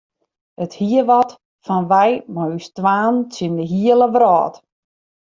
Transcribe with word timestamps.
It 0.63 0.73
hie 0.79 1.01
wat 1.09 1.29
fan 1.65 1.83
wy 1.91 2.09
mei 2.33 2.51
ús 2.57 2.67
twaen 2.77 3.15
tsjin 3.31 3.57
de 3.57 3.65
hiele 3.71 4.07
wrâld. 4.13 4.55